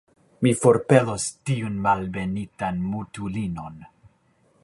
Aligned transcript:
Mi 0.45 0.51
forpelos 0.61 1.25
tiun 1.49 1.75
malbenitan 1.89 2.81
mutulinon! 2.95 3.77